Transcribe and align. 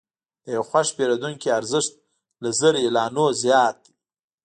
د 0.43 0.45
یو 0.55 0.63
خوښ 0.69 0.87
پیرودونکي 0.97 1.47
ارزښت 1.59 1.93
له 2.43 2.49
زر 2.59 2.73
اعلانونو 2.83 3.25
زیات 3.41 3.75
دی. 3.85 3.91